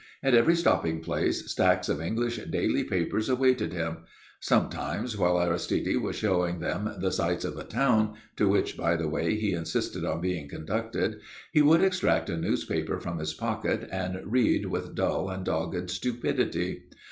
[0.23, 3.97] At every stopping place stacks of English daily papers awaited him.
[4.39, 9.07] Sometimes, while Aristide was showing them the sights of a town to which, by the
[9.07, 11.19] way, he insisted on being conducted
[11.51, 16.85] he would extract a newspaper from his pocket and read with dull and dogged stupidity.